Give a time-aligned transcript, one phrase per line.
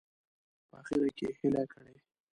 [0.69, 1.95] په اخره کې یې هیله کړې.